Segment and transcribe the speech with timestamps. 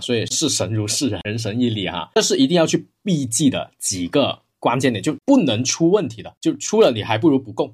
[0.00, 7.72] 所以视神如视人，人神一理哈，这是一定要去避忌的几个关键点，就不能出问题的，就出了你还不如不供。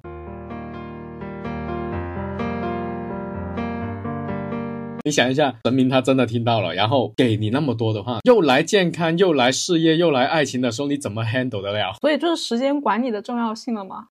[5.03, 11.95] 你想一下，神明他真的听到了，然后给你那么多的话，又来健康，又来事业，又来爱情的时候，你怎么 handle 得了？
[12.01, 14.05] 所以就是时间管理的重要性了吗？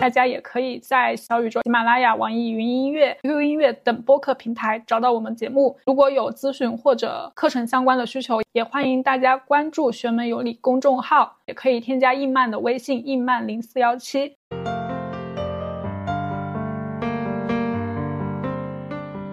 [0.00, 5.76] 大家也可以在小宇宙、喜马拉雅、网易云音乐、QQ 音乐等播客平台找到我们节目。
[5.84, 14.36] 如果有咨询或者课程相关的需求，也欢迎大家关注“学门有礼”公众号，也可以添加印曼的微信：印曼零四幺七。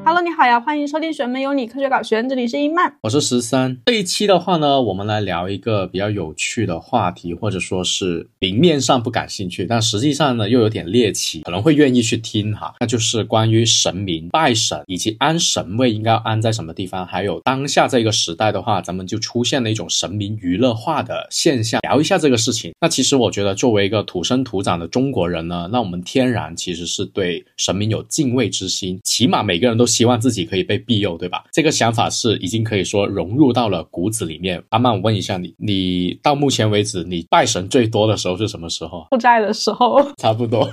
[0.07, 3.77] Hello，你好呀，欢迎收听玄门有你科学搞玄，这里是伊曼，我是十三。
[3.88, 12.73] 这一期的话呢，我们来聊一个比较有趣的话题，或者说是明面上不感兴趣，但实际上呢又有点猎奇，可能会愿意去听哈。
[12.80, 22.71] 那就是关于神明拜神以及安神位应该安在什么地方，还有当下这个时代的话，咱们就出现了一种神明娱乐化的现象，聊一下这个事情。
[22.80, 29.86] 那其实我觉得，作为一个土生土长的中国人呢，那我们天然其实是对神明有敬畏之心，起码每个人都。
[29.98, 31.44] 希望自己可以被庇佑，对吧？
[31.52, 34.64] 这个想法是已经可以说融入到了骨子里面。
[34.70, 39.08] 阿曼，我问一下你，你到目前为止，你拜神最多的时候是什么时候？
[39.09, 40.70] 负债的时候，差不多。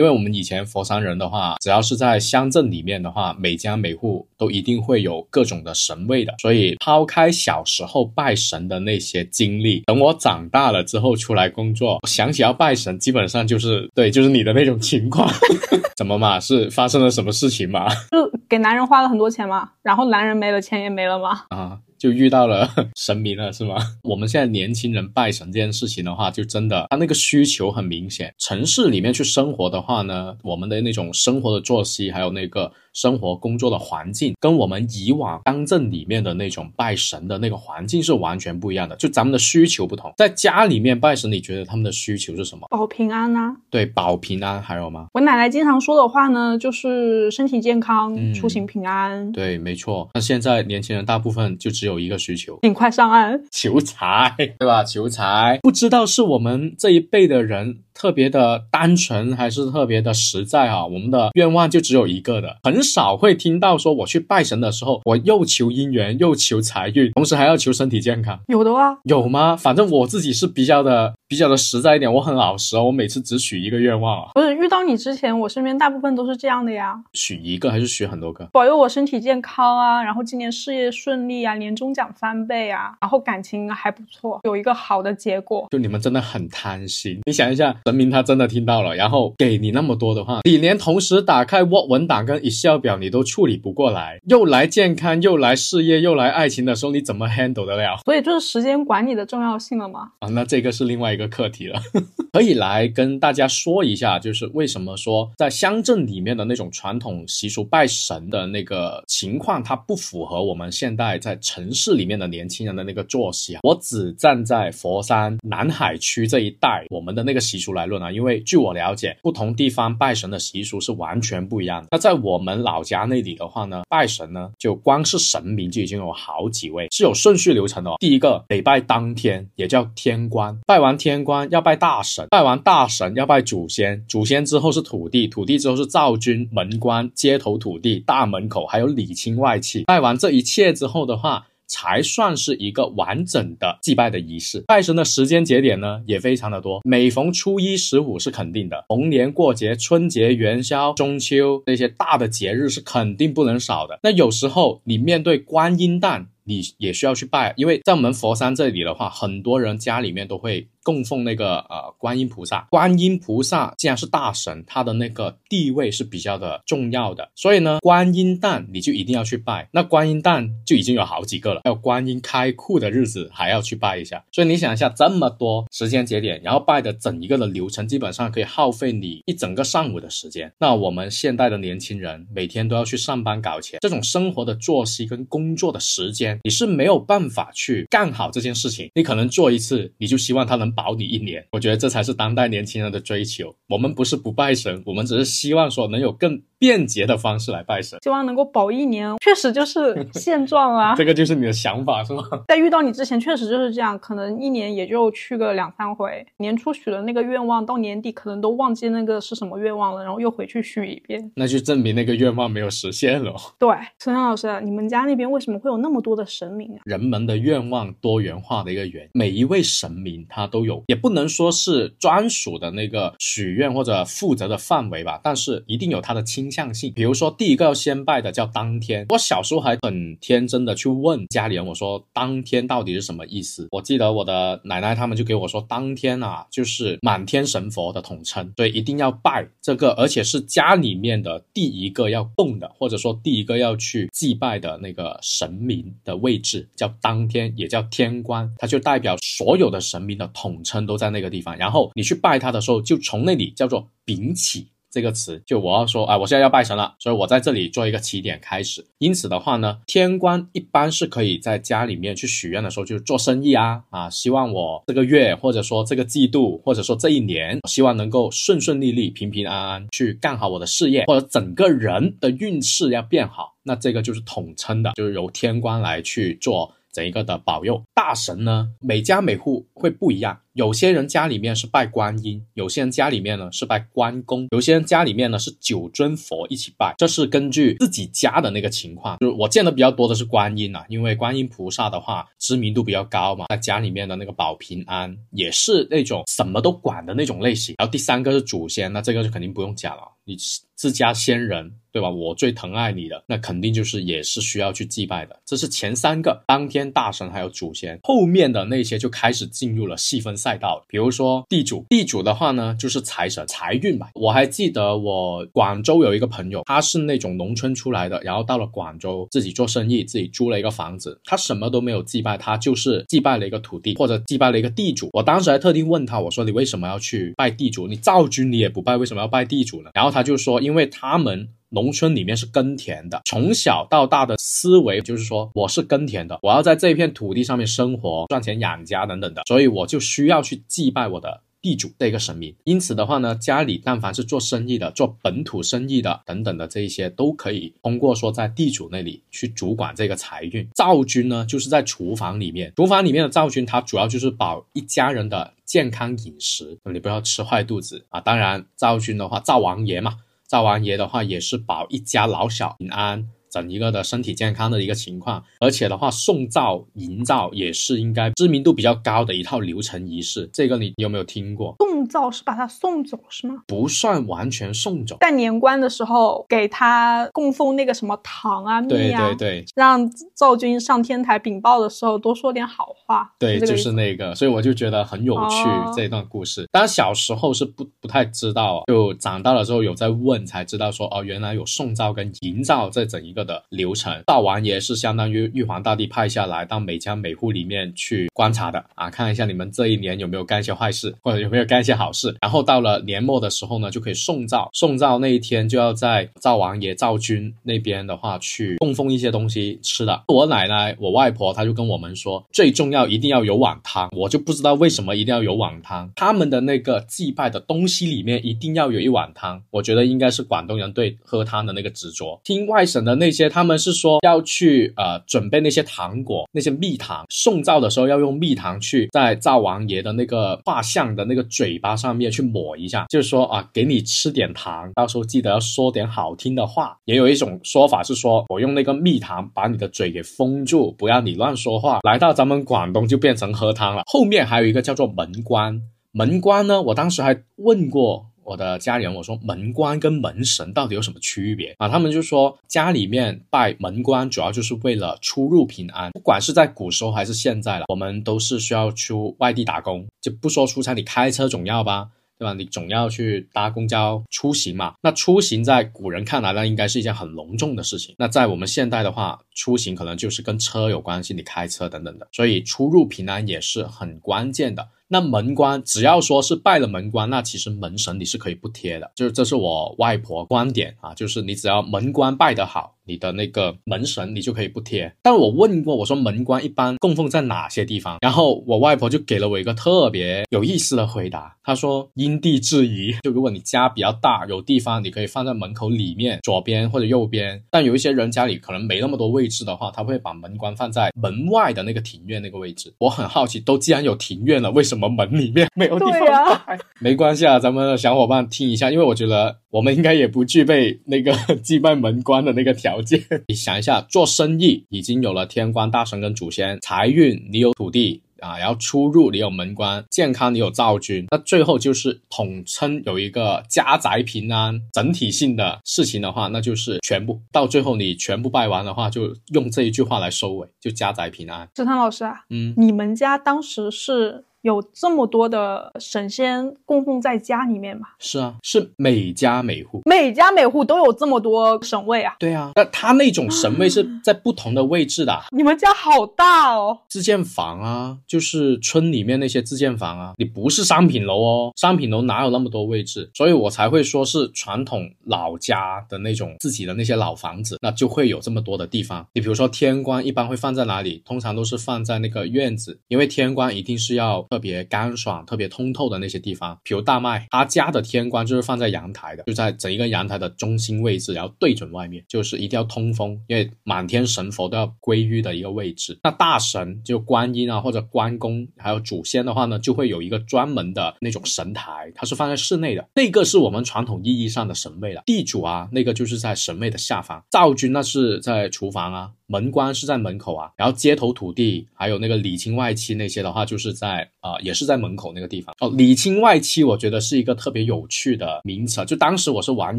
[0.00, 6.32] 因为我们以前佛山人的话，只要是在乡镇里面的话，每家每户都一定会有各种的神位的。
[6.40, 15.30] 所以抛开小时候拜神的那些经历，等我长大了之后出来工作， 想起要拜神，基本上就是对，就是你的那种情况。
[15.98, 16.40] 怎么嘛？
[16.40, 17.86] 是发生了什么事情嘛？
[18.10, 21.42] 就给男人花了很多钱嘛，然后男人没了，钱也没了嘛。
[21.50, 21.78] 啊。
[22.00, 23.76] 就遇到了 神明了，是吗？
[24.02, 28.34] 我们现在年轻人拜神这件事情的话，就真的他那个需求很明显。
[28.38, 32.72] 城市里面去生活的话呢，我们的那种生活的作息，还有那个。
[33.00, 40.12] 生活工作的环境跟我们以往乡镇里面的那种拜神的那个环境是完全不一样的，就咱们的需求不同。
[40.18, 42.66] 在家里面拜神，你觉得他们的需求是什么？
[42.68, 43.56] 保平安啊。
[43.70, 45.06] 对，保平安还有吗？
[45.14, 49.32] 我奶奶经常说的话呢，就是身体健康，出行平安。
[49.32, 50.10] 对，没错。
[50.12, 54.84] 那现在年轻人大部分就只有一个需求，尽快上岸，求财，对吧？
[54.84, 55.58] 求财。
[55.62, 57.78] 不知道是我们这一辈的人。
[58.00, 60.86] 特别的单纯还是特别的实在啊？
[60.86, 68.40] 我们的愿望就只有一个的，很少会听到说我去拜神的时候，我又求姻缘又求财运，同时还要求身体健康。
[68.46, 69.54] 有的啊，有吗？
[69.54, 71.12] 反正我自己是比较的。
[71.30, 74.30] 比较的实在一点，我很老实哦，我每次只许一个愿望啊。
[74.34, 77.00] 不是遇到你之前，我身边大部分都是这样的呀。
[77.12, 78.44] 许一个还是许很多个？
[78.52, 85.68] 保佑我身体健康啊，然后今年事业顺利啊，年终奖翻倍啊，然后感情还不错，有一个好的结果。
[85.70, 97.98] 就你们真的很贪心，你想一下，神明他真的听到了，然后给你那么多的话，你连同时打开 Word 文档跟 Excel 表你都处理不过来，又来健康，又来事业，又来爱情的时候，你怎么 handle 得了？
[98.04, 100.12] 所以就是时间管理的重要性了吗？
[100.20, 101.82] 啊，那这个是另外一个课题了。
[102.32, 113.60] 可以来跟大家说一下，就是为什么说在乡镇里面的那种传统习俗拜神的那个情况，它不符合我们现代在城市里面的年轻人的那个作息啊。
[113.64, 121.88] 我只站在佛山南海区这一带，我们的那个习俗来来论啊，因为据我了解，不同地方拜神的习俗是完全不一样的。
[121.90, 127.90] 那在我们老家那里的话呢，拜神呢，就光是神明就已经有好几位，是有顺序流程的。
[127.90, 132.26] 哦第一个得拜当天，也叫天官，拜完天官要拜大神。
[132.30, 139.84] 拜完大神要拜祖先，祖先之后是土地，土地之后是灶君、门官、街头土地、大门口，还有里亲外戚。
[139.84, 144.64] 拜完这一切之后的话，才算是一个完整的祭拜的仪式。
[144.66, 154.00] 拜神的时间节点呢，也非常的多，每逢初一、十五是肯定的，逢年过节、春节、元宵、中秋这些大的节日是肯定不能少的。
[154.02, 160.66] 那有时候你面对观音诞，你也需要去拜，因为在我们佛山这里的话，很多人家里面都会。
[160.90, 169.68] 供奉那个呃观音菩萨，观音菩萨既然是大神，他的那个地位是比较的重要的，所以呢，观音诞你就一定要去拜。
[169.72, 174.24] 那观音诞就已经有好几个了，还有观音开库的日子还要去拜一下。
[174.32, 180.52] 所以你想一下，这么多时间节点，然后拜的整一个的流程，基本上可以耗费你一整个上午的时间。
[180.58, 188.90] 那我们现代的年轻人每天都要去上班搞钱，这种生活的作息跟工作的时间，你是没有办法去干好这件事情。
[188.96, 190.70] 你可能做一次，你就希望他能。
[190.82, 193.54] 保你一年，我觉得这才是当代年轻人的追求。
[193.68, 200.94] 我们不是不拜神，我们只是希望说能有更便捷的方式来拜神，希望能够保一年，确实就是现状啊。
[201.00, 202.22] 这个就是你的想法是吗？
[202.46, 206.24] 在遇到你之前，确实就是这样，可能一年也就去个两三回。
[206.36, 213.34] 年初许的那个愿望，到年底可能都忘记那个是什么愿望了，然后又回去许一遍，那就证明那个愿望没有实现了。
[213.58, 216.78] 对，孙阳老师，你们家那边为什么会有那么多的神明啊？
[216.84, 226.92] 人们的愿望多元化的一个原因，每一位神明他都有，也不能说是专属的那个许愿或者负责的范围吧，但是一定有他的倾向性。
[226.92, 233.68] 比如说，第一个要先拜的叫当天，我小时候还很天真的去问家里人，我说当天到底是什么意思？
[233.70, 251.56] 我记得我的奶奶他们就给我说，当天啊就是满天神佛的统称，所以一定要拜这个，而且是家里面的第一个要供的，或者说第一个要去祭拜的那个神明的位置叫当天，也叫天官，它就代表所有的神明的统称都在那个地方。
[251.56, 254.68] 然后你去拜他的时候，就从那里叫做禀起。
[254.90, 258.84] 这个词就我要说，哎，我现在要拜神了，所以我在这里做一个起点开始。
[258.98, 276.74] 因此的话呢，天官一般是可以在家里面去许愿的时候，就是做生意啊啊，希望我这个月或者说这个季度或者说这一年，希望能够顺顺利利、平平安安去干好我的事业，或者整个人的运势要变好，那这个就是统称的，就是由天官来去做。
[276.92, 280.40] 整一个的保佑大神呢，每家每户会不一样。
[280.54, 286.94] 有些人家里面是拜观音，有些人家里面呢是拜关公，有些人家里面呢是九尊佛一起拜。
[286.98, 289.16] 这是根据自己家的那个情况。
[289.20, 297.76] 就是我见的比较多的是观音啊，因为观音菩萨的话知名度比较高嘛，在家里面的那个保平安也是那种什么都管的那种类型。
[297.78, 301.72] 然后第三个是祖先，那这个就肯定不用讲了，你是自家先人。
[301.92, 302.08] 对吧？
[302.08, 305.36] 我最疼爱你的，那肯定就是也是需要去祭拜的。
[305.44, 310.84] 这是前三个当天大神还有祖先，后面的那些就开始进入了细分赛道。
[310.86, 314.10] 比如说地主，地主的话呢就是财神、财运吧。
[314.14, 325.10] 我还记得我广州有一个朋友，他是那种农村出来的，然后到了广州自己做生意，自己租了一个房子，他什么都没有祭拜，他就是祭拜了一个土地或者祭拜了一个地主。
[325.12, 327.88] 我当时还特地问他，我说你为什么要去拜地主？
[327.88, 329.90] 你灶君你也不拜，为什么要拜地主呢？
[329.92, 331.48] 然后他就说，因因为他们。
[331.72, 342.52] 农村里面是耕田的，从小到大的思维就是说，我是耕田的，我要在这片土地上面生活、赚钱养家等等的，所以我就需要去祭拜我的地主这个神明。
[342.64, 350.68] 因此的话呢，家里但凡是做生意的、做本土生意的等等的这一些，都可以通过说在地主那里去主管这个财运。
[350.74, 358.20] 灶君呢，就是在厨房里面，厨房里面的灶君，它主要就是保一家人的健康饮食，你不要吃坏肚子啊。
[358.20, 360.16] 当然，灶君的话，灶王爷嘛。
[360.50, 363.28] 灶王爷的话也是保一家老小平安。
[363.50, 370.48] 整一个的身体健康的一个情况，而且的话，送灶、迎灶也是应该知名度比较高的一套流程仪式。
[370.52, 371.74] 这个你有没有听过？
[371.80, 373.64] 送灶是把他送走是吗？
[373.66, 383.32] 不算完全送走，在年关的时候给他供奉那个什么糖啊、蜜啊，对对对，让灶君上天台禀报的时候多说点好话。
[383.38, 385.56] 对，就是那个，所以我就觉得很有趣
[385.96, 386.68] 这段故事。
[386.70, 393.39] 当然小时候是不不太知道，就长大了之后有在问才知道说哦，原来有送灶跟迎灶这整一个。
[393.44, 402.36] 的流程，灶王爷是相当于玉皇大帝派下来到每家每户里面去观察的啊，看一下你们这一年有没有干一些坏事，或者有没有干一些好事。
[402.40, 404.68] 然后到了年末的时候呢，就可以送灶。
[404.74, 410.22] 送灶那一天就要在灶王爷、灶君那边的话去供奉一些东西吃的。
[410.28, 414.10] 我奶奶、我外婆，她就跟我们说，最重要一定要有碗汤。
[414.12, 416.10] 我就不知道为什么一定要有碗汤。
[416.16, 419.62] 他们的那个祭拜的东西里面一定要有一碗汤。
[419.70, 422.38] 我觉得应该是广东人对喝汤的那个执着。
[422.44, 423.29] 听外省的那。
[423.30, 436.96] 一些他们是说要去呃准备那些糖果，那些蜜糖，送灶的时候要用蜜糖去在灶王爷的那个画像的那个嘴巴上面去抹一下，就是说啊给你吃点糖，到时候记得要说点好听的话。
[437.04, 442.00] 也有一种说法是说我用那个蜜糖把你的嘴给封住，不让你乱说话。
[442.02, 444.02] 来到咱们广东就变成喝汤了。
[444.06, 448.26] 后面还有一个叫做门关，门关呢，我当时还问过。
[448.44, 451.88] 我的家人，我说门关跟门神到底有什么区别啊？
[451.88, 462.54] 他们就说家里面拜门关主要就是为了出入平安，不管是在古时候还是现在了，我们都是需要出外地打工，就不说出差，你开车总要吧，对吧？
[462.54, 464.94] 你总要去搭公交出行嘛。
[465.02, 468.14] 那出行在古人看来呢，应该是一件很隆重的事情。
[468.18, 474.88] 那在我们现代的话，出行可能就是跟车有关系，你开车等等的，所以出入平安也是很关键的。
[475.12, 482.94] 那门关只要说是拜了门关，那其实门神你是可以不贴的，就是这是我外婆观点啊，就是你只要门关拜得好。
[483.10, 485.12] 你的那个门神，你就可以不贴。
[485.20, 488.18] 但我问过，我说门关一般供奉在哪些地方？
[488.20, 497.60] 然后我外婆就给了我一个特别有意思的回答，她说因地制宜，就如果你家比较大，有地方你可以放在门口里面左边或者右边。
[497.70, 502.92] 但有一些人家里可能没那么多位置的话，他会把门关放在门外的那个庭院那个位置。
[502.98, 506.78] 我很好奇，都既然有庭院了，为什么门里面没有地方摆？
[507.00, 513.24] 没关系啊，咱们的小伙伴听一下，因为我觉得我们应该也不具备那个 祭拜门关的那个条件。
[513.48, 518.22] 你想一下，做生意已经有了天官大神跟祖先，财运你有土地。
[518.40, 531.68] 啊，然后出入你有门关，健康你有灶君，那最后就是统称有一个家宅平安，整体性的事情的话，那就是全部到最后你全部拜完的话，就用这一句话来收尾，就家宅平安。
[531.74, 534.46] 志汤老师啊，嗯，你们家当时是？
[534.62, 538.08] 有这么多的神仙供奉在家里面吗？
[538.18, 542.36] 是啊，是每家每户，每家每户都有这么多神位啊？
[542.38, 545.40] 对啊，那他那种神位是在不同的位置的。
[545.50, 546.98] 你们家好大哦！
[547.08, 553.30] 自建房啊，就是村里面那些自建房啊，你不是商品楼哦，商品楼哪有那么多位置？
[553.34, 559.26] 所以我才会说是传统老家的那种自己的那些老房子，那就会有这么多的地方。
[559.32, 561.22] 你比如说天官一般会放在哪里？
[561.24, 564.46] 通常都是放在那个院子，因为天官一定是要。
[564.50, 576.18] 特别干爽、特别通透的那些地方，比如大麦，他家的天官就是放在阳台的，就在整一个阳台的中心位置，然后对准外面，就是一定要通风，因为满天神佛都要归于的一个位置。
[576.24, 585.22] 那大神就观音啊，或者关公，还有祖先的话呢，就会有一个专门的那种神台，它是放在室内的，那个是我们传统意义上的神位了。
[585.24, 589.30] 地主啊，那个就是在神位的下方，灶君那是在厨房啊。
[589.50, 595.90] 门关是在门口啊，然后街头土地还有那个里亲外戚那些的话，就是在啊，也是在门口那个地方哦。
[595.90, 599.98] 里亲外戚，我觉得是一个特别有趣的名词，就当时我是完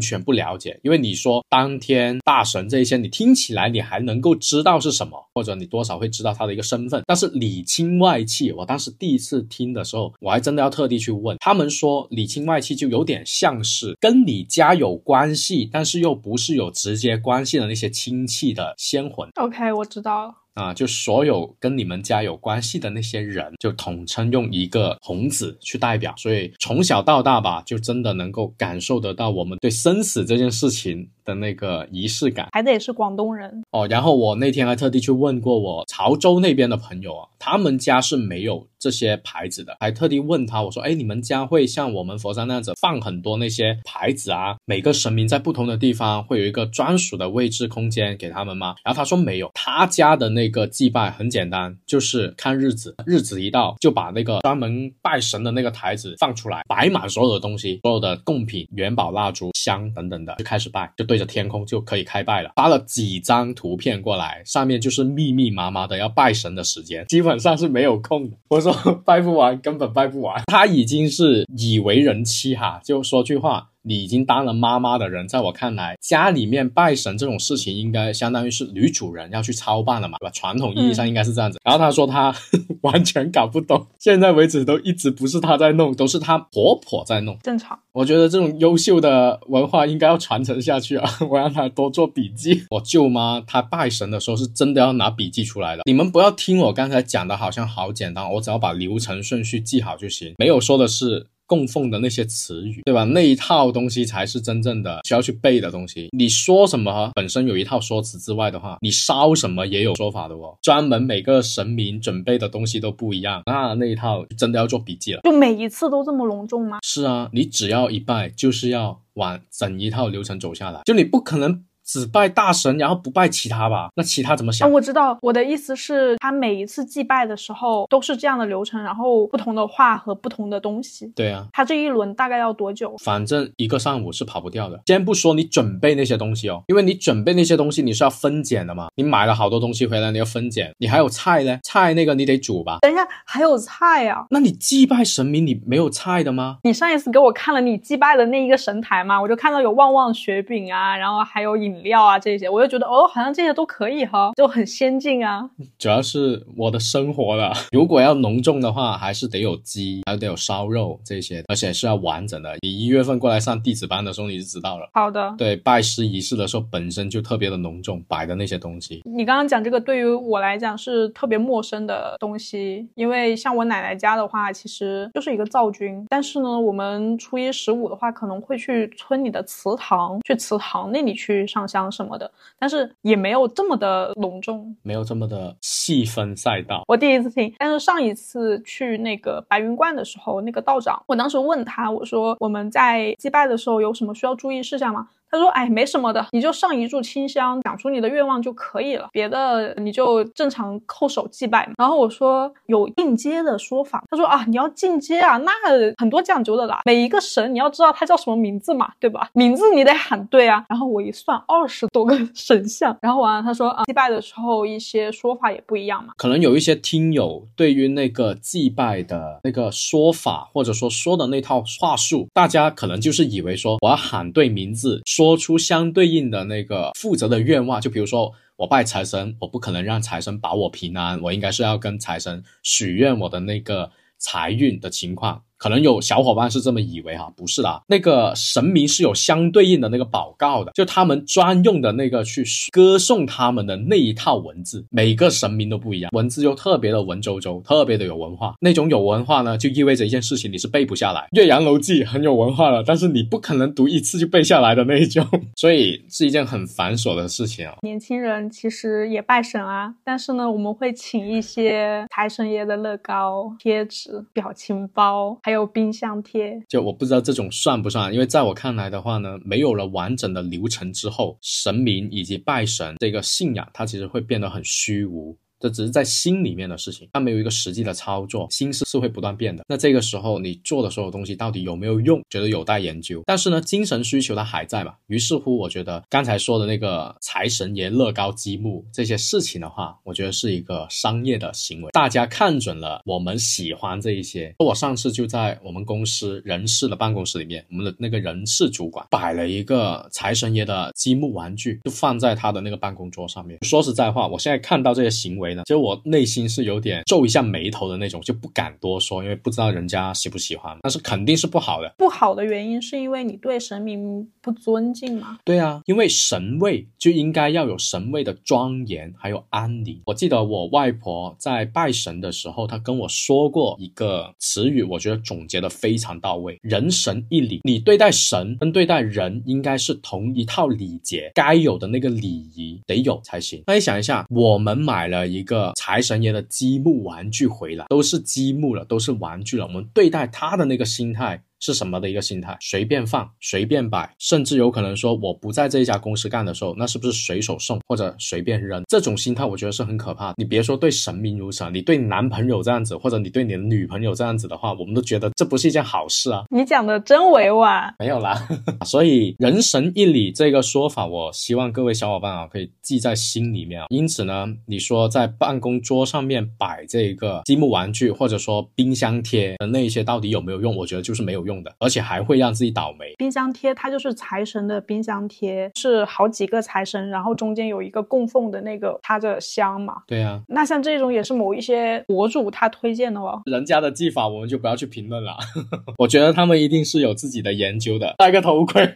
[0.00, 19.28] 全不了解，因为你说当天大神这些，你听起来你还能够知道是什么，或者你多少会知道他的一个身份，但是里亲外戚，我当时第一次听的时候，我还真的要特地去问他们说，里亲外戚就有点像是跟你家有关系，但是又不是有直接关系的那些亲戚的仙魂。
[19.42, 20.34] OK，我知道了。
[20.54, 26.14] 啊，就所有跟你们家有关系的那些人，就统称用一个红子去代表。
[26.16, 32.48] 所以从小到大吧，就真的能够感受得到我们对生死这件事情的那个仪式感。
[32.52, 33.88] 还得是广东人哦。
[33.88, 39.74] 然后我那天还特地去问过我潮州那边的朋友啊，他们家是没有这些牌子的。
[39.80, 44.56] 还特地问他，我说：“哎，你们家会像我们佛山那样子放很多那些牌子啊？
[44.66, 50.42] 每个神明在不同的地方会有一个专属的位置空间给他们吗？”然后他说没有，他家的那。
[50.42, 62.50] 那个祭拜很简单，就是看日子，日子一到就把那个专门拜神的那个台子放出来，摆满所有的东西，所有的贡品、元宝、蜡烛、香等等的，就开始拜，就对着天空就可以开拜了。
[62.56, 68.36] 发了几张图片过来，上面就是密密麻麻的要拜神的时间，基本上是没有空的。
[68.48, 68.72] 我说
[69.04, 70.42] 拜不完，根本拜不完。
[70.46, 73.68] 他已经是已为人妻哈，就说句话。
[73.82, 80.30] 你已经当了妈妈的人，在我看来，家里面拜神这种事情，应该相当于是女主人要去操办了嘛，对吧？
[80.32, 81.58] 传统意义上应该是这样子。
[81.64, 82.34] 然后他说他
[82.82, 87.36] 完全搞不懂，现在为止都一直不是他在弄，都是他婆婆在弄。
[87.42, 87.78] 正常。
[87.92, 91.10] 我觉得这种优秀的文化应该要传承下去啊！
[91.28, 92.64] 我让他多做笔记。
[92.70, 95.82] 我舅妈她拜神的时候是真的要拿笔记出来的。
[95.84, 100.32] 你们不要听我刚才讲的好像好简单，我只要把流程顺序记好就行。
[100.38, 101.26] 没有说的是。
[101.52, 103.04] 供奉的那些词语，对吧？
[103.04, 106.08] 那一套东西才是真正的需要去背的东西。
[106.16, 110.56] 你说什么本身有一套说辞之外的话，你烧什么也有说法的哦。
[110.62, 115.20] 专门每个神明准备的东西都不一样，那那一套真的要做笔记了。
[115.24, 116.78] 就每一次都这么隆重吗？
[116.82, 121.62] 是啊，你只要一拜，就是要往整一套流程走下来，就你不可能。
[121.84, 123.88] 只拜大神，然后不拜其他吧？
[123.96, 124.70] 那其他怎么想？
[124.70, 131.12] 我知道，我的意思是，他每一次祭拜的时候都是这样的流程，然后不同的画和不同的东西。
[131.14, 132.94] 对啊，他这一轮大概要多久？
[133.02, 134.80] 反正一个上午是跑不掉的。
[134.86, 138.88] 先不说你准备那些东西哦，因为你准备那些东西你是要分拣的嘛。
[138.94, 142.78] 你买了好多东西回来，你要分拣，你还有菜呢，菜那个你得煮吧？
[142.82, 144.24] 等一下，还有菜啊？
[144.30, 146.58] 那你祭拜神明，你没有菜的吗？
[146.62, 151.71] 你上一次给我看了你祭拜的那一个神台嘛，我就看到有旺旺雪饼啊，然后还有饮。
[151.72, 155.48] 饮料啊，这些我就觉得哦，好像这些都可以哈，就很先进啊。
[155.78, 162.56] 主要是我的生活了， 如果要浓重的话，还是得有鸡，还得有烧肉这些，而且是要完整的。
[162.60, 164.88] 你一月份过来上弟子班的时候，你就知道了。
[164.92, 169.02] 好的，对，拜师仪式的时候本身就特别的浓重，摆的那些东西。
[169.04, 181.61] 你刚刚讲这个，对于我来讲是特别陌生的东西，因为像我奶奶家的话，其实就是一个灶君，但是呢，我们初一十五的话，可能会去村里的祠堂，去祠堂那里去上。
[181.66, 186.82] 上香什么的，但是也没有这么的隆重，没有这么的细分赛道。
[186.88, 195.08] 我第一次听，但是上一次去那个白云观的时候，那个道长，我当时问他，我说我们在祭拜的时候有什么需要注意事项吗？
[195.32, 205.50] 他说：“哎，没什么的，你就上一炷清香，讲出你的愿望就可以了，别的你就正常叩首祭拜。”然后我说：“有进阶的说法。”他说：“啊，你要进阶啊，那
[205.96, 206.82] 很多讲究的啦。
[206.84, 209.30] 每一个神你要知道他叫什么名字嘛，对吧？
[209.32, 212.94] 名字你得喊对啊。”然后我一算，二十多个神像。
[213.00, 216.12] 然后完了，他说：“啊，祭拜的时候一些说法也不一样嘛。
[216.18, 235.44] 可能有一些听友对于那个祭拜的那个说法，或者说说的那套话术，大家可能就是以为说我要喊对名字说。”说出相对应的那个负责的愿望，就比如说我拜财神，我不可能让财神保我平安，我应该是要跟财神许愿我的那个财运的情况。
[235.62, 248.54] 可能有小伙伴是这么以为哈，不是的，那个神明是有相对应的那个祷告的，就他们专用的那个去歌颂他们的那一套文字，每个神明都不一样，文字又特别的文绉绉，特别的有文化。
[248.58, 251.28] 那种有文化呢，就意味着一件事情，你是背不下来。
[251.30, 257.76] 岳阳楼记很有文化了，但是你不可能读一次就背下来的那一种， 所以是一件很繁琐的事情啊。
[257.82, 265.51] 年轻人其实也拜神啊，但是呢，我们会请一些财神爷的乐高、贴纸、表情包，还。
[265.52, 275.36] 还有冰箱贴，就我不知道这种算不算，因为在我看来的话呢，没有了完整的流程之后，神明以及拜神这个信仰，它其实会变得很虚无。
[275.62, 279.62] 这只是在心里面的事情，它没有一个实际的操作，心思是会不断变的。
[279.68, 283.22] 那这个时候你做的所有东西到底有没有用，觉得有待研究。
[283.26, 284.94] 但是呢，精神需求它还在嘛？
[285.06, 291.92] 于是乎，我觉得刚才说的那个财神爷乐高积木这些事情的话，我觉得是一个商业的行为。
[291.92, 294.52] 大家看准了，我们喜欢这一些。
[294.58, 303.60] 我上次就在我们公司人事的办公室里面，我们的那个人事主管摆了一个财神爷的积木玩具，就放在他的那个办公桌上面。
[303.62, 305.51] 说实在话，我现在看到这些行为。
[305.64, 310.76] 其实我内心是有点皱一下眉头的那种，就不敢多说，因为不知道人家喜不喜欢。
[310.80, 311.94] 但是肯定是不好的。
[311.98, 315.38] 不好的原因是因为你对神明不尊敬吗？
[315.44, 320.00] 对啊，因为神位就应该要有神位的庄严还有安宁。
[320.06, 327.60] 我记得我外婆在拜神的时候，她跟我说过一个词语，我觉得总结的非常到位：人神一礼。
[327.64, 333.62] 你对待神跟对待人应该是同一套礼节，该有的那个礼仪得有才行。
[333.66, 335.41] 那你想一下，我们买了一。
[335.42, 339.66] 一个财神爷的积木玩具回来，都是积木了，都是玩具了。
[339.66, 341.42] 我们对待他的那个心态。
[341.62, 342.56] 是什么的一个心态？
[342.60, 348.82] 随便放，随便摆，甚至有可能说我不在这一家公司干的时候，那是不是随手送或者随便扔？
[348.88, 350.34] 这种心态我觉得是很可怕。
[350.36, 356.42] 你别说对神明如此，你对男朋友这样子，或者你对你的女朋友这样子的话，我们都觉得这不是一件好事啊。
[356.50, 358.36] 你讲的真委婉，没有啦。
[358.84, 363.84] 所以人神一礼这个说法，我希望各位小伙伴啊可以记在心里面。
[363.88, 370.74] 因此呢，你说在办公桌上面摆这个积木玩具，或者说冰箱贴的那些到底有没有用？
[370.76, 371.51] 我觉得就是没有用。
[371.52, 373.14] 用的，而且还会让自己倒霉。
[373.18, 379.96] 冰箱贴它就是财神的冰箱贴，是好几个财神，然后中间有一个供奉的那个插着香嘛。
[380.06, 383.40] 对呀，那像这种也是某一些博主他推荐的哦。
[383.44, 385.36] 人家的技法我们就不要去评论了。
[385.98, 388.14] 我觉得他们一定是有自己的研究的。
[388.18, 388.90] 戴个头盔，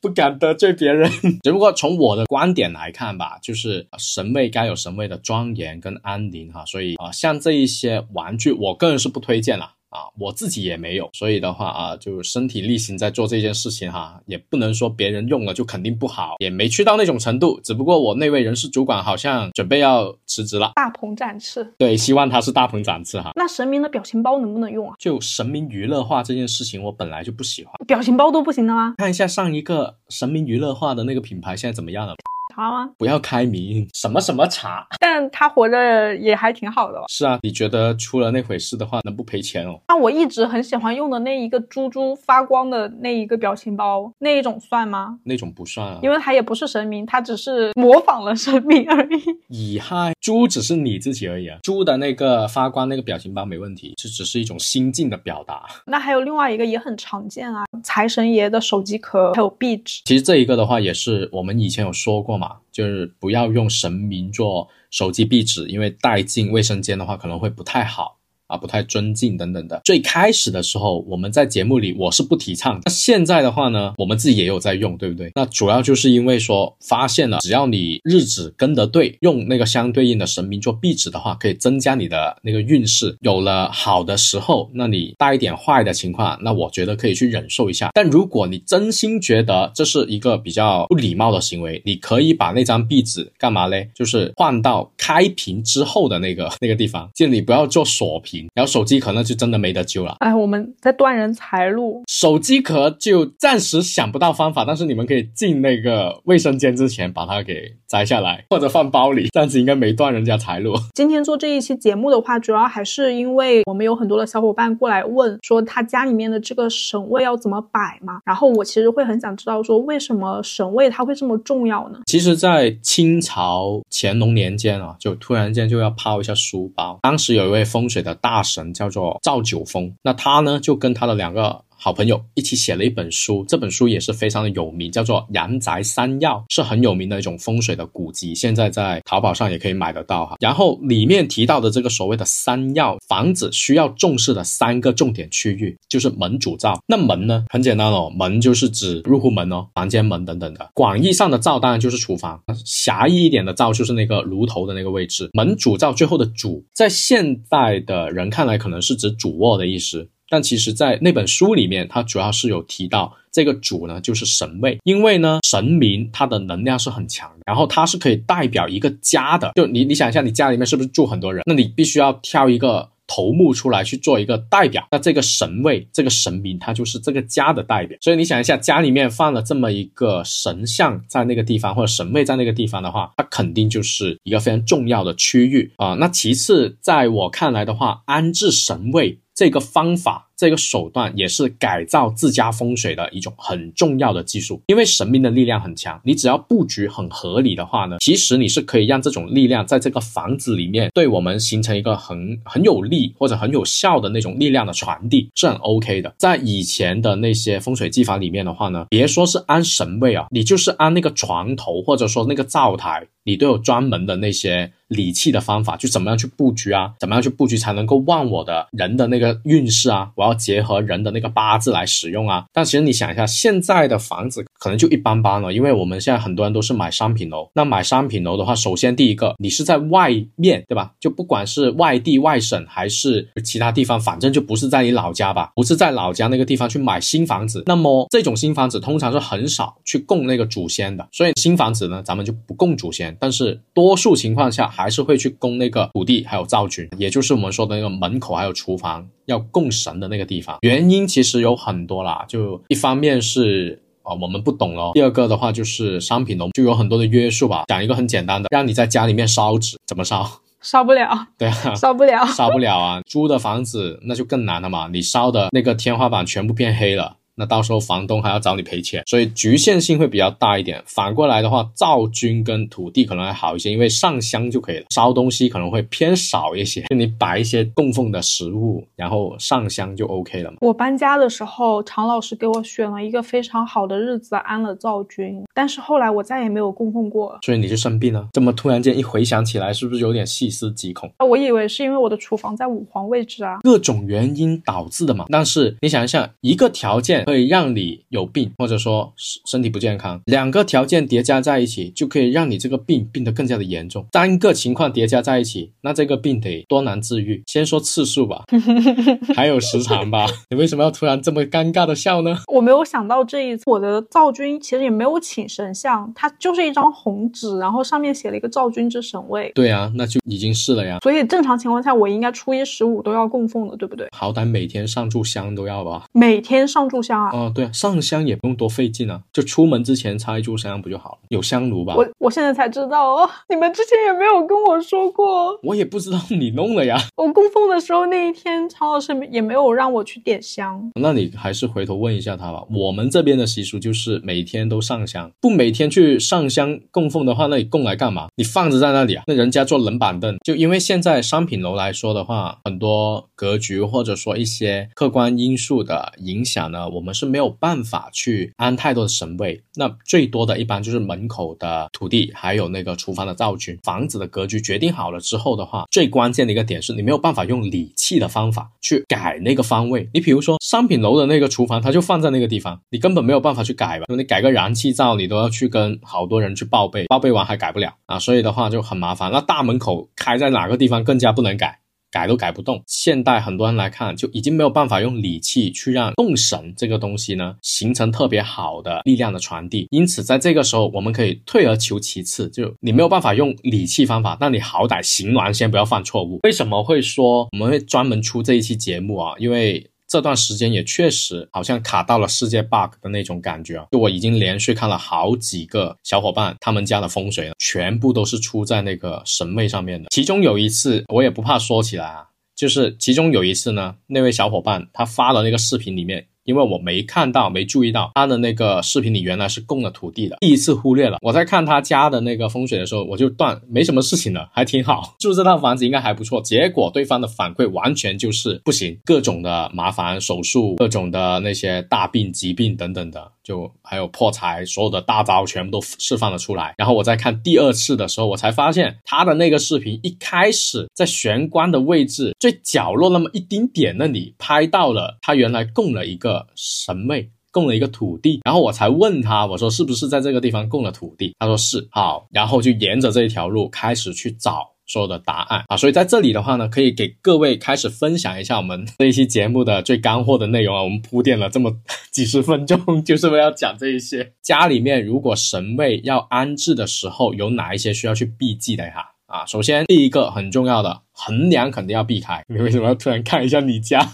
[0.00, 1.10] 不敢得罪别人。
[1.42, 6.64] 只不过从我的观点来看吧，就是神位该有神位的庄严跟安宁哈。
[6.66, 9.72] 所以啊，像这一些玩具，我个人是不推荐了。
[9.90, 17.60] 啊，我自己也没有，所以的话啊，就身体力行在做这件事情哈，也不能说别人用了就肯定不好，也没去到那种程度。
[17.62, 21.72] 只不过我那位人事主管好像准备要辞职了，大鹏展翅。
[21.78, 23.30] 对，希望他是大鹏展翅哈。
[23.36, 24.96] 那神明的表情包能不能用啊？
[24.98, 28.94] 就神明娱乐化这件事情，我本来就不喜欢，表情包都不行的吗？
[28.98, 32.14] 看一下上一个神明娱乐化的那个品牌现在怎么样了。
[32.56, 32.90] 茶吗？
[32.96, 34.86] 不要开名，什么什么茶？
[34.98, 37.02] 但他活着也还挺好的。
[37.08, 39.78] 是啊，你觉得出了那回事的话，能不赔钱哦？
[39.88, 45.18] 那我一直很喜欢用的那一个猪猪发光的那一个表情包，那一种算吗？
[45.24, 49.22] 那种不算啊，因为它也不是神明，它只是模仿了神明而已。
[49.48, 55.66] 乙亥猪只是你自己而已啊，猪的那个发光那个表情包没问题，这只是一种心境的表达。
[55.84, 60.00] 那还有另外一个也很常见啊，财神爷的手机壳，还有壁纸。
[60.06, 62.45] 其实这一个的话，也是我们以前有说过嘛。
[62.72, 68.18] 就是不要用神明做手机壁纸，因为带进卫生间的话可能会不太好。
[68.46, 69.80] 啊，不太尊敬等等的。
[69.84, 72.80] 最开始的时候，我们在节目里我是不提倡。
[72.84, 75.30] 那现在的话呢，我们自己也有在用，对不对？
[75.34, 83.16] 那主要就是因为说发现了，只要你日子跟得对，用那个相对应的神明做壁纸的话，可以增加你的那个运势。
[83.20, 87.90] 有了好的时候，那你带一点坏的情况，那我觉得可以去忍受一下。
[87.94, 93.88] 但如果你真心觉得这是一个比较不礼貌的行为，你可以把那张壁纸干嘛嘞？
[93.94, 98.35] 就是换到开屏之后的那个那个地方，就你不要做锁屏。
[98.54, 100.16] 然后手机壳呢，就真的没得救了。
[100.20, 102.02] 哎，我们在断人财路。
[102.08, 110.74] 手机壳就暂时想不到方法，但是你们可以进那个卫生间之前把它给摘下来，或者放包里，这样子应该没断人家财路。
[110.94, 118.20] 今天做这一期节目的话，主要还是因为我们有很多的小伙伴过来问说他家里面的这个神位要怎么摆嘛。
[118.24, 122.00] 然后我其实会很想知道说为什么神位它会这么重要呢？
[122.06, 126.98] 其实，在清朝乾隆年间啊，就突然间就要抛一下书包。
[127.02, 128.16] 当时有一位风水的。
[128.26, 131.62] 大神叫做赵九峰，那他呢就跟他的两个。
[131.78, 140.36] 好朋友一起写了一本书，这本书也是非常的有名，叫做《阳宅三要》，是很有名的一种风水的古籍，现在在淘宝上也可以买得到哈。
[140.40, 146.80] 然后里面提到的这个所谓的三要，房子需要重视的三个重点区域，就是门主灶。
[146.86, 150.70] 那门呢，很简单哦，门就是指入户门哦，房间门等等的。
[150.74, 155.28] 广义上的灶当然就是厨房，狭义一点的灶就是那个炉头的那个位置。
[155.32, 160.08] 门主灶最后的主，在现代的人看来可能是指主卧的意思。
[160.28, 169.52] 但其实，在那本书里面，它主要是有提到这个主呢，就是神位，因为呢，神明它的能量是很强的，然后它是可以代表一个家的。
[169.54, 171.42] 就你，你想一下，你家里面是不是住很多人？
[171.46, 174.84] 那你必须要挑一个头目出来去做一个代表。
[174.90, 177.96] 那这个神位，这个神明，它就是这个家的代表。
[178.00, 185.94] 所以你想一下，家里面放了这么一个神像在那个地方，或者神位在那个地方的话，它肯定就是一个非常重要的区域啊。
[185.94, 189.20] 那其次，在我看来的话，安置神位。
[189.36, 194.62] 这个方法，这个手段也是改造自家风水的一种很重要的技术。
[194.66, 206.14] 因为神明的力量很强，你只要布局很合理的话呢，其实你是可以让这种力量在这个房子里面对我们形成一个很很有力或者很有效的那种力量的传递，是很 OK 的。
[206.16, 214.72] 在以前的那些风水技法里面的话呢，别说是安神位啊，你就是安那个床头或者说那个灶台，你都有专门的那些。
[214.88, 216.92] 理气的方法，就怎么样去布局啊？
[217.00, 220.10] 怎么样去布局才能够旺我的人的那个运势啊？
[220.14, 222.44] 我要结合人的那个八字来使用啊。
[222.52, 227.48] 但其实你想一下，现在的房子可能就一般般了，因为我们现在很多人都是买商品楼。
[227.54, 230.92] 那买商品楼的话，首先第一个，你是在外面对吧？
[231.00, 235.50] 就不管是外地、外省还是其他地方，反正就不是在你老家吧？
[235.56, 237.64] 不是在老家那个地方去买新房子。
[237.66, 243.16] 那么这种新房子通常是很少去供那个祖先的，所以新房子呢，咱们就不供祖先。
[243.18, 244.72] 但是多数情况下。
[244.76, 250.58] 还是会去供那个土地，还有灶君，也就是我们说的那个门口还有厨房要供神的那个地方。
[250.60, 257.64] 原因其实有很多啦，就一方面是啊我们不懂哦，第二个的话就是商品楼就有很多的约束吧。
[257.68, 260.40] 讲一个很简单的，让你在家里面烧纸，怎么烧？
[260.60, 261.28] 烧不了。
[261.38, 263.00] 对啊， 烧不了，烧不了啊！
[263.06, 267.16] 租的房子那就更难了嘛，你烧的那个天花板全部变黑了。
[267.38, 270.82] 那到时候房东还要找你赔钱，所以局限性会比较大一点。
[270.86, 276.84] 反过来的话，灶君跟土地可能还好一些，因为上香就可以了，烧东西可能会偏少一些。
[276.88, 280.56] 就你摆一些供奉的食物，然后上香就 OK 了嘛。
[280.62, 287.38] 我搬家的时候，常老师给我选了一个非常好的日子，安了灶君，但是后来我再也没有供奉过。
[287.42, 288.26] 所以你就生病了？
[288.32, 291.12] 这么突然间一回想起来，是不是有点细思极恐？
[291.18, 295.26] 我以为是因为我的厨房在五黄位置啊，各种原因导致的嘛。
[295.28, 297.25] 但是你想一下，一个条件。
[297.26, 304.06] 可以让你有病，或者说身体不健康，两个条件叠加在一起，就可以让你这个病病得更加的严重。
[304.12, 307.42] 三个情况叠加在一起，那这个病得多难治愈？
[307.48, 308.44] 先说次数吧，
[309.34, 310.24] 还有时长吧。
[310.50, 312.38] 你为什么要突然这么尴尬的笑呢？
[312.46, 319.50] 我没有想到这一次，我的灶君其实也没有请神像，它就是一张红纸，然后上面写了一个灶君之神位。
[319.52, 320.98] 对啊，那就已经是了呀。
[321.02, 324.06] 所以正常情况下，我应该初一十五都要供奉的，对不对？
[324.16, 326.04] 好歹每天上炷香都要吧？
[326.12, 327.15] 每天上炷香。
[327.32, 331.18] 哦，对啊，上香也不用多费劲啊，就出门之前插一炷香不就好了？
[331.28, 331.94] 有香炉吧？
[331.96, 336.96] 我我现在才知道哦，你们之前也没有跟我说过，我也不知道你弄了呀。
[337.16, 340.90] 我供奉的时候那一天，曹老师也没有让我去点香。
[341.00, 342.62] 那你还是回头问一下他吧。
[342.70, 348.28] 我们这边的习俗就是每天都上香，不每天去上香供奉的话，那你供来干嘛？
[348.36, 349.24] 你放着在那里啊？
[349.26, 357.12] 那人家坐冷板凳，就因为现在商品楼来说的话，很多格局或者说一些客观因素的影响呢，我们。
[357.12, 359.62] 们是没有办法去安太多的神位。
[359.76, 363.78] 那最多的一般就是门口的土地，还有那个厨房的灶君。
[363.84, 370.10] 房子的格局决定好了之后的话，最关键的一个点是你没有办法用理气的方法去改那个方位。
[370.12, 374.06] 你比如说商品楼的那个厨房，它就放在那个地方，你根本没有办法去改吧？
[374.08, 379.30] 你改个燃气灶，你都要去跟好多人去报备，报备完还改不了啊，所以的话就很麻烦。
[379.30, 381.78] 那大门口开在哪个地方更加不能改。
[382.10, 382.82] 改都改不动。
[382.86, 389.86] 现代很多人来看，就已经没有办法用理气去让动神这个东西呢形成特别好的力量的传递。
[389.90, 396.40] 因此，在这个时候，我们可以退而求其次，就你没有办法用理气方法，那你好歹行完先不要犯错误。
[396.44, 399.34] 为什么会说我们会专门出这一期节目啊？
[399.38, 403.84] 因为这段时间也确实好像卡到了世界 bug 的那种感觉啊！
[403.92, 410.08] 就我已经连续看了好几个小伙伴他们家的风水了，全部都是出在那个神位上面的。
[410.08, 412.24] 其中有一次，我也不怕说起来啊，
[412.54, 416.26] 就是其中有一次呢，那位小伙伴他发的那个视频里面。
[416.46, 421.18] 因为我没看到，没注意到他的那个视频里原来是供了土地的，第一次忽略了。
[421.20, 426.40] 我在看他家的那个风水的时候，我就断没什么事情了，还挺好，住这套房子应该还不错。
[426.40, 433.32] 结果对方的反馈完全就是不行，各种的麻烦手术，各种的那些大病疾病等等的。
[433.46, 436.74] 就还有破财，所有的大招全部都释放了出来。
[436.76, 448.40] 然后我在看第二次的时候，我才发现他的那个视频一开始在玄关的位置最角落那么一丁点那里拍到了他原来供了一个神位，供了一个土地。
[448.44, 451.34] 然后我才问他，我说是不是在这个地方供了土地？
[451.38, 451.86] 他说是。
[451.90, 454.72] 好，然后就沿着这一条路开始去找。
[454.88, 460.80] 所有的答案啊，所以在这里的话呢，可以给各位开始分享一下我们这一期节目的最干货的内容啊。
[460.80, 461.72] 我们铺垫了这么
[462.12, 464.34] 几十分钟，就是为了讲这一些。
[464.42, 469.10] 家里面如果神位要安置的时候，有哪一些需要去避忌的哈？
[469.26, 472.44] 啊，首先第一个很重要的横梁肯定要避开。
[472.48, 474.06] 你为什么要突然看一下你家？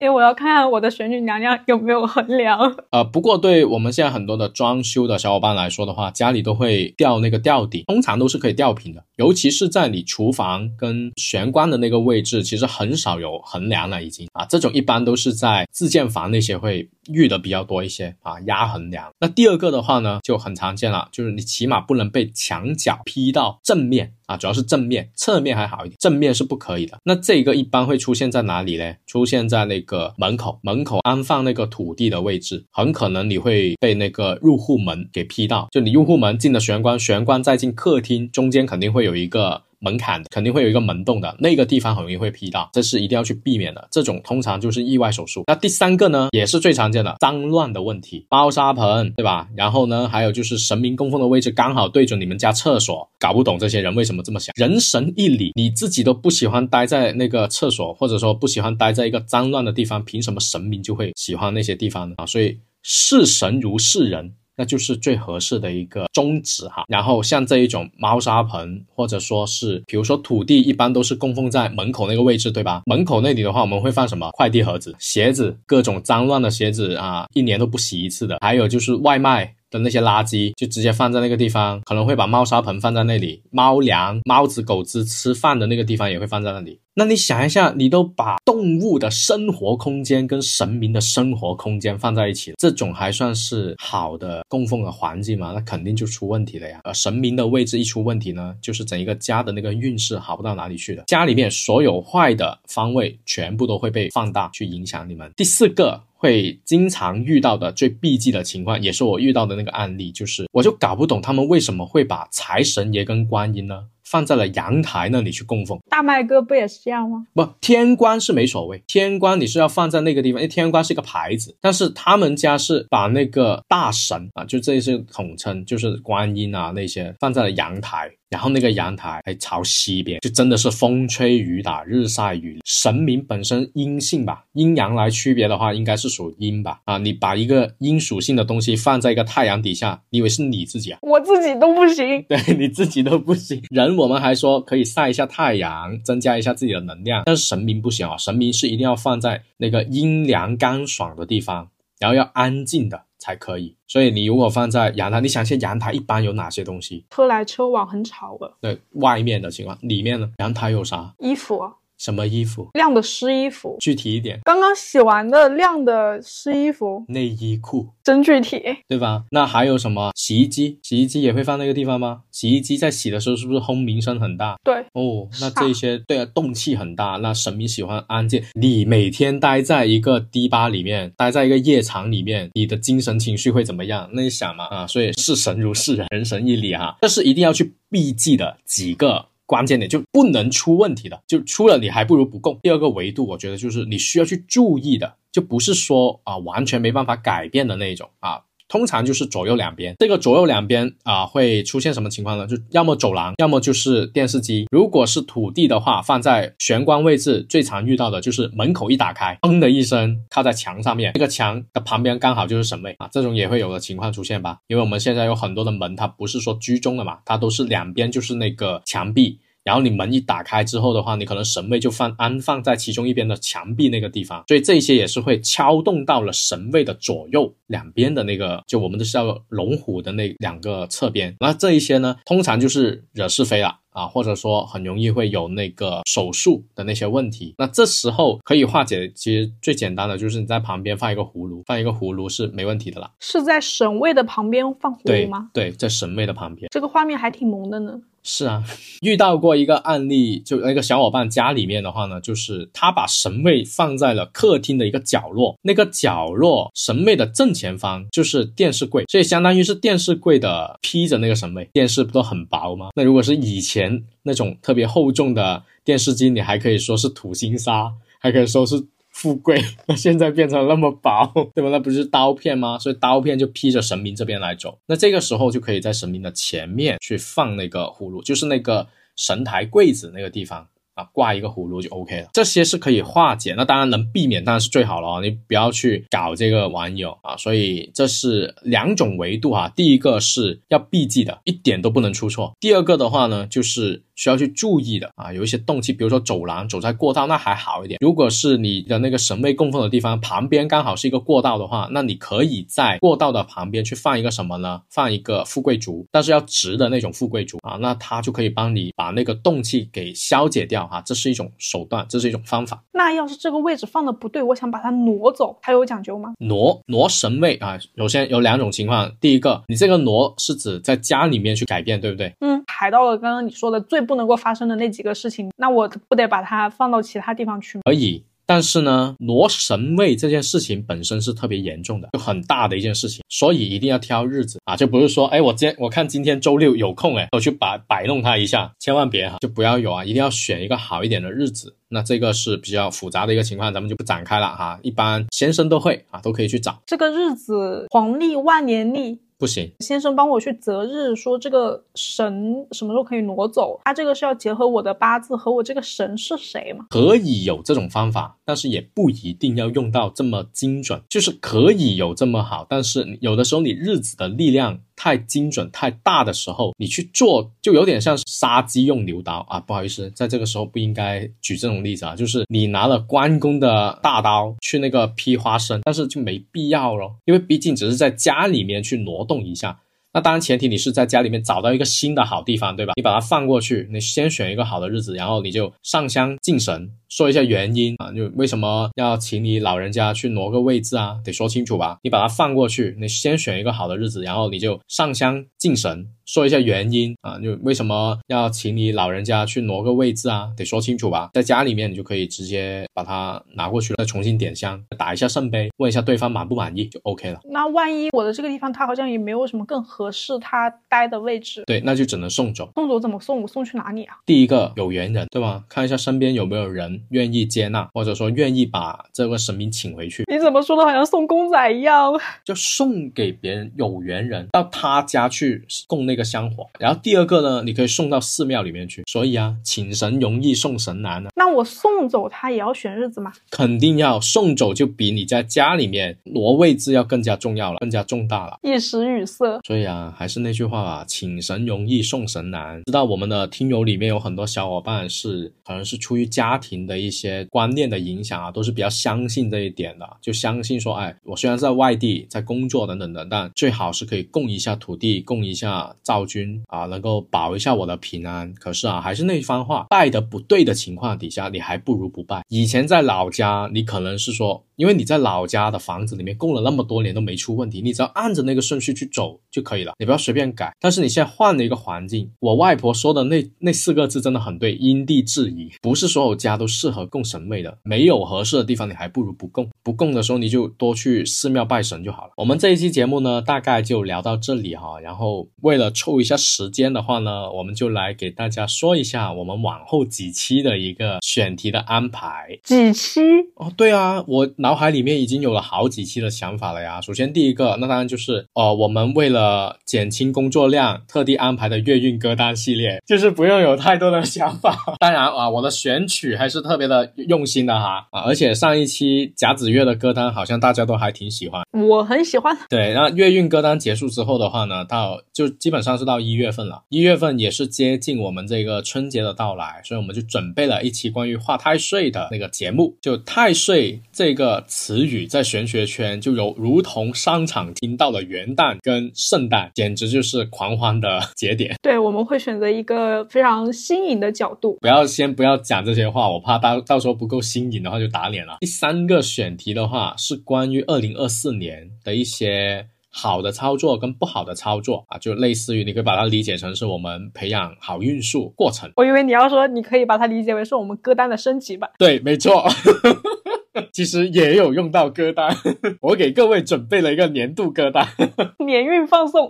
[0.00, 2.76] 因 为我要看看我的玄女娘娘有没有横梁。
[2.90, 9.02] 呃，不过对我们现在很多的装修的小伙伴来说的话，家里都会吊那个吊顶，通常都是可以吊平的。
[9.16, 19.08] 尤其是在你厨房跟玄关的那个位置，其实很少有横梁了，已经啊，这种一般都是在自建房那些会遇的比较多一些啊，压横梁。
[19.20, 26.98] 那第二个的话呢，就很常见了，就是你起码不能被墙角劈到正面啊，主要是正面，侧面还好一点，正面是不可以的。
[27.04, 28.94] 那这个一般会出现在哪里呢？
[29.06, 30.12] 出现在那个。
[30.18, 35.68] 门口，门口安放那个土地的位置，很可能你会被那个入户门给劈到。
[35.70, 39.62] 就你入户门进了玄关，玄关再进客厅，中间肯定会有一个。
[39.84, 43.86] 门槛肯定会有一个门洞的那个地方很容易会劈到，这是一定要去避免的。
[43.90, 45.44] 这种通常就是意外手术。
[45.46, 49.48] 那第三个呢，也是最常见的脏乱的问题，猫砂盆，对吧？
[49.54, 54.52] 然后呢，还有就是神明供奉的位置刚好对准你们家厕所，搞不懂这些人为什么这么想。
[54.56, 62.14] 人神一理，你自己都不喜欢待在那个厕所，或者说不喜欢待在一个脏乱的地方，凭什么神明就会喜欢那些地方呢？
[62.18, 64.32] 啊，所以视神如视人。
[64.56, 66.84] 那就是最合适的一个宗旨哈。
[66.88, 72.82] 然后像这一种猫砂盆，或者说是，比如说土地，一般都是供奉在门口那个位置，对吧？
[72.86, 74.30] 门口那里的话，我们会放什么？
[74.32, 78.38] 快递盒子、鞋子，各种脏乱的鞋子啊，一年都不洗一次的。
[78.40, 79.54] 还有就是外卖。
[79.70, 86.78] 的那些垃圾就直接放在那个地方，可能会把猫砂盆放在那里，猫粮、猫子、狗子吃饭的那个地方也会放在那里。
[86.96, 95.50] 那你想一下，你都把动物的生活空间跟神明的生活空间放在一起，这种还算是好的供奉的环境吗？
[95.52, 96.80] 那肯定就出问题了呀。
[96.84, 101.02] 而神明的位置一出问题呢，就是整一个家的那个运势好不到哪里去的。
[101.08, 105.30] 家里面所有坏的方位全部都会被放大，去影响你们。
[105.36, 106.02] 第四个。
[106.16, 115.78] 会经常遇到的最避忌的情况，也是我遇到的那个案例，就是我就搞不懂他们为什么会把财神爷跟观音呢放在了阳台那里去供奉。
[115.88, 117.26] 大麦哥不也是这样吗？
[117.34, 128.10] 不，天官是没所谓，天官你是要放在那个地方，因为天官是一个牌子，但是他们家是把那个大神啊，就这些统称，就是观音啊那些放在了阳台。
[128.34, 132.60] 然后那个阳台还朝西边，就真的是风吹雨打、日晒雨淋。
[132.64, 136.80] 神明本身阴性吧，阴阳来区别的话，应该是属阴吧？
[136.84, 140.98] 啊，你把一个阴属性的东西放在一个太阳底下，你以为是你自己啊？
[141.06, 143.62] 我自己都不行，对你自己都不行。
[143.70, 151.68] 人我们还说可以晒一下太阳，增加一下自己的能量，但是神明不行啊，神明是一定要放在那个阴凉干爽的地方，
[152.00, 153.04] 然后要安静的。
[153.24, 157.06] 才可以，所以你如果放在阳台，你想一下阳台一般有哪些东西？
[157.08, 158.52] 车来车往，很吵的。
[158.60, 160.30] 对，外面的情况，里面呢？
[160.40, 161.14] 阳台有啥？
[161.18, 161.58] 衣服。
[161.98, 162.68] 什么衣服？
[162.74, 168.62] 晾的湿衣服，具体一点，刚刚洗完的晾的湿衣服，内衣裤，真具体。
[168.88, 169.24] 对吧？
[169.30, 170.10] 那还有什么？
[170.14, 172.22] 洗衣机，洗衣机也会放那个地方吗？
[172.30, 174.56] 洗衣机在洗的时候是不是轰鸣声很大？
[174.64, 177.18] 对，哦，那这些对啊，动气很大。
[177.22, 184.08] 那神明喜欢安静，你每天待在一个迪吧里面，待在一个夜场里面，你的精神情绪会怎么样？
[184.12, 189.26] 那你想嘛啊，所以视神如视人，人神一理哈，这是一定要去避忌的几个。
[189.46, 192.58] 关键点就不能出问题的，就出了你还不如不供。
[192.62, 198.42] 第二个维度，我觉得就是你需要去注意的，就不是说啊完全没办法改变的那一种啊。
[198.74, 202.44] 通常就是左右两边，这个左右两边啊会出现什么情况呢？
[202.44, 204.66] 就要么走廊，要么就是电视机。
[204.72, 214.58] 如果是土地的话，放在玄关位置，最常遇到的就是门口一打开，砰的一声靠在墙上面，那个墙的旁边刚好就是神位啊，这种也会有的情况出现吧？
[214.66, 219.38] 因为我们现在有很多的门，它不是说居中的嘛，它都是两边就是那个墙壁。
[219.64, 231.34] 然后你门一打开之后的话，你可能神位就放安放在其中一边的墙壁那个地方，所以这些也是会敲动到了神位的左右两边的那个，就我们都是叫龙虎的那两个侧边。
[231.40, 237.54] 那这一些呢，通常就是惹是非了啊，或者说很容易会有那个手术的那些问题。
[237.56, 243.10] 那这时候可以化解，其实最简单的就是你在旁边放一个葫芦，放一个葫芦是没问题的啦。
[243.20, 245.48] 是在神位的旁边放葫芦吗？
[245.54, 246.68] 对，在神位的旁边。
[246.70, 247.98] 这个画面还挺萌的呢。
[248.24, 248.64] 是啊，
[249.02, 262.88] 遇到过一个案例，就那个小伙伴家里面的话呢，就是他把神位放在了客厅的一个角落，那个角落神位的正前方就是电视柜，所以相当于是电视柜的披着那个神位，电视不都很薄吗？
[262.96, 268.82] 那如果是以前那种特别厚重的电视机，你还可以说是土星沙，还可以说是。
[269.14, 271.70] 富贵， 那现在变成那么薄， 对吧？
[271.70, 272.78] 那不是刀片吗？
[272.78, 274.76] 所以刀片就披着神明这边来走。
[274.86, 282.28] 那这个时候就可以在神明的前面去放那个葫芦，就是那个神台柜子那个地方啊，挂一个葫芦就 OK 了。
[282.32, 285.22] 这些是可以化解，那当然能避免当然是最好了。
[285.22, 287.36] 你不要去搞这个玩意啊。
[287.38, 289.72] 所以这是两种维度哈。
[289.76, 292.52] 第一个是要避忌的，一点都不能出错。
[292.58, 294.02] 第二个的话呢，就是。
[294.14, 297.98] 需要去注意的啊，有一些动气，比如说走廊，走在过道那还好一点。
[298.00, 304.82] 如果是你的那个神位供奉的地方旁边刚好是一个过道的话，那你可以在过道的旁边去放一个什么呢？
[304.88, 312.84] 放一个富贵竹，但是要直的那种富贵竹啊，那它就可以帮你把那个动气给消解掉哈，这是一种手段，这是一种方法。
[312.92, 316.34] 那要是这个位置放的不对，我想把它挪走，它有讲究吗？
[316.38, 322.32] 挪挪神位啊，首先有两种情况，第一个，你这个挪是指在家里面去改变，对不对？
[322.40, 324.03] 嗯，排到了刚刚你说的最。
[324.04, 327.82] 不能够发生的那几个事情，那我不得把它放到其他地方去吗？
[327.84, 341.76] 可以，但是呢，挪神位这件事情本身是特别严重的，就很大的一件事情，所以一定要挑日子啊，就不是说，哎，我今我看今天周六有空，哎，我去摆摆弄它一下，千万别哈，就不要有啊，一定要选一个好一点的日子。
[341.88, 349.20] 那这个是比较复杂的一个情况，咱们就不展开了哈，一般先生都会啊，都可以去找这个日子，黄历、万年历。
[349.44, 353.78] 不行，先生帮我去择日，说这个神什么时候可以挪走？
[353.84, 356.86] 他这个是要结合我的八字和我这个神是谁吗？
[356.88, 364.80] 可以有这种方法，但是也不一定要用到这么精准，就是可以有这么好，但是有的时候你日子的力量。
[364.96, 369.60] 太精准太大的时候，你去做就有点像杀鸡用牛刀啊！
[369.60, 372.14] 不好意思，在这个时候不应该举这种例子啊。
[372.14, 379.78] 就是你拿了关公的大刀去那个劈花生，但是就没必要咯，因为毕竟只是在家里面去挪动一下。
[380.14, 382.92] 那当然前提你是在家里面找到一个新的好地方，对吧？
[382.94, 386.92] 你把它放过去，你先选一个好的日子，然后你就上香敬神。
[387.08, 391.16] 说一下原因啊，就为什么要请你老人家去挪个位置啊？
[391.24, 391.98] 得说清楚吧。
[392.02, 396.08] 你把它放过去，你先选一个好的日子，然后你就上香敬神。
[396.26, 400.48] 说一下原因啊，就为什么要请你老人家去挪个位置啊？
[400.56, 401.28] 得说清楚吧。
[401.34, 407.40] 在家里面，你就可以直接把它拿过去了，再重新点香，打一下圣杯，问一下对方满不满意就 OK 了。
[407.50, 412.70] 那万一我的这个地方他好像也没有什么更合适他待的位置，对，那就只能送走。
[412.74, 413.42] 送走怎么送？
[413.42, 414.16] 我送去哪里啊？
[414.24, 415.64] 第一个有缘人，对吧？
[415.68, 417.02] 看一下身边有没有人。
[417.10, 420.24] 愿意接纳，或者说愿意把这个神明请回去。
[420.26, 422.12] 你怎么说的好像送公仔一样？
[422.44, 426.66] 就送给别人有缘人到他家去供那个香火。
[426.80, 429.04] 然后第二个呢，你可以送到寺庙里面去。
[429.06, 431.30] 所以啊，请神容易送神难呢。
[431.36, 433.32] 那我送走他也要选日子吗？
[433.50, 438.58] 肯定要送走，就比你在家里面挪位置要更加重要了，更加重大了。
[438.62, 439.60] 一时语塞。
[439.64, 442.82] 所以啊，还是那句话吧，请神容易送神难。
[442.86, 446.94] 知道我们的听友里面有很多小伙伴是可能是出于家庭的。
[447.04, 458.54] 一些观念的影响啊，都是比较相信这一点的，就相信说，哎，我虽然在外地在工作等等的，但最好是可以供一下土地，供一下灶君啊，能够保一下我的平安。
[458.54, 462.42] 可是啊，还是那番话，拜的不对的情况底下，你还不如不拜。
[462.48, 464.64] 以前在老家，你可能是说。
[464.76, 470.74] 因为你在老家的房子里面供了那么多年都没出问题，你只要按着那个顺序去走就可以了，你不要随便改。
[470.80, 479.68] 但是你现在换了一个环境，我外婆说的那那四个字真的很对，因地制宜，不是所有家都适合供神位的，没有合适的地方，你还不如不供。
[479.82, 482.32] 不供的时候你就多去寺庙拜神就好了。
[482.38, 484.98] 我们这一期节目呢，大概就聊到这里哈。
[485.00, 492.58] 然后为了凑一下时间的话呢，我们就来给大家说一下我们往后几期的一个选题的安排。
[492.64, 493.20] 几期？
[493.56, 494.48] 哦，对啊，我。
[494.56, 497.00] 脑海里面已经有了好几期的想法了呀。
[497.00, 504.76] 首先第一个，那当然就是呃，我们为了减轻工作量，特地安排的月运歌单系列，就是不用有太多的想法。
[504.98, 512.56] 当然啊，我的选曲还是特别的用心的哈啊，而且上一期甲子月的歌单好像大家都还挺喜欢，我很喜欢。
[512.68, 524.64] 对，那月运歌单结束之后的话呢，到就基本上是到一月份了，一月份也是接近我们这个春节的到来，所以我们就准备了一期关于画太岁的那个节目，就太岁这个。
[524.66, 531.74] 词语在玄学圈就有如同商场听到了元旦跟圣诞，简直就是狂欢的 节点。
[531.82, 534.78] 对，我们会选择一个非常新颖的角度。
[534.80, 538.58] 不要先不要讲这些话，我怕到到时候不够新颖的话就打脸了。
[538.60, 548.90] 第三个选题的话是关于二零二四年的一些好的操作跟不好的操作啊，就类似于你可以把它理解成是我们培养好运数过程。
[548.96, 551.88] 我以为你要说你可以把它理解为是我们歌单的升级版。
[551.98, 552.64] 对，没错。
[553.92, 555.56] 其实也有用到歌单，
[556.00, 558.06] 我给各位准备了一个年度歌单，
[558.64, 559.48] 年运放送。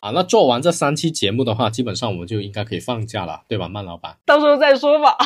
[0.00, 4.14] 啊，那做完这三期节目的话，基本上我们就应该可以放假了，对吧，曼老板？
[4.26, 5.16] 到时候再说吧。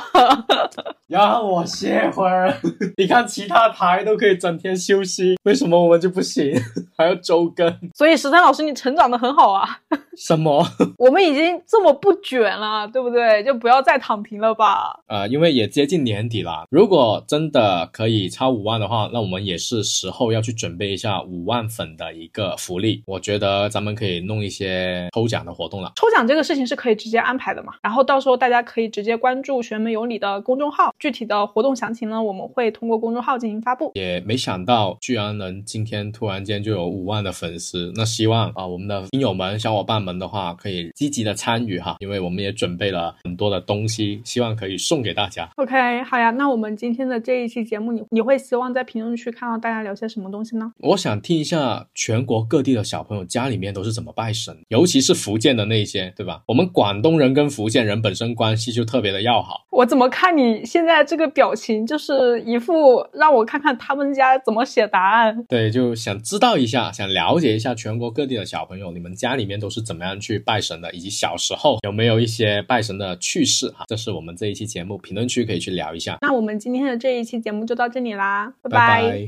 [1.08, 2.52] 让我歇会儿。
[2.96, 6.52] 你看其他台都可以整天休息，为什么我们就不行？
[6.96, 7.72] 还要周更？
[7.94, 9.80] 所以十三老师，你成长的很好啊。
[10.16, 10.66] 什么？
[10.98, 13.42] 我们已经这么不卷了，对不对？
[13.44, 15.00] 就不要再躺平了吧。
[15.06, 18.26] 呃，因为也接近年底了，如果真的可以。
[18.36, 23.02] 超五万的话，那我们也是时候要去准备一下五万粉的一个福利。
[23.06, 25.92] 我觉得咱们可以弄一些抽奖的活动了。
[25.96, 27.72] 抽奖这个事情是可以直接安排的嘛？
[27.82, 33.92] 然后到时候大家可以直接关注“玄门有礼”的公众号，具体的活动详情呢，我们会通过公众号进行发布。
[33.94, 45.48] 也没想到居然能今天突然间就有五万的粉丝，那希望啊我们的听友们、小伙伴们的话可以积极的参与哈，因为我们也准备了很多的东西，希望可以送给大家。
[45.56, 48.26] OK，好呀，那我们今天的这一期节目，你你。
[48.26, 50.72] 会希望在评论区看到大家聊些什么东西呢？
[50.80, 56.42] 我想听一下全国各地的小朋友家里面都是怎么拜神，尤其是福建的那些，对吧？
[56.48, 59.64] 我们广东人跟福建人本身关系就特别的要好。
[59.70, 65.44] 我怎么看你现在这个表情，就是一副让我看看他们家怎么写答案。
[65.48, 73.84] 对，就想知道一下，想了解一下全国各地的小朋友，你们家里面都是怎么样去拜神的，以及小时候有没有一些拜神的趣事哈？
[73.86, 76.18] 这是我们这一期节目评论区可以去聊一下。
[76.22, 78.16] 那我们今天的这一期节目就到这里。
[78.16, 79.24] 啦，拜拜。